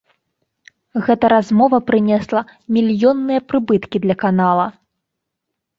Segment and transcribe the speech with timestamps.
[1.07, 2.41] Гэта размова прынесла
[2.79, 4.67] мільённыя прыбыткі для канала.